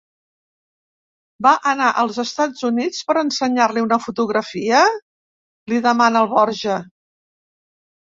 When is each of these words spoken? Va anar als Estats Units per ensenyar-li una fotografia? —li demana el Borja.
Va 1.47 1.51
anar 1.71 1.89
als 2.05 2.17
Estats 2.23 2.67
Units 2.71 3.05
per 3.11 3.17
ensenyar-li 3.23 3.87
una 3.91 4.01
fotografia? 4.09 4.83
—li 4.97 5.87
demana 5.91 6.27
el 6.27 6.35
Borja. 6.37 6.85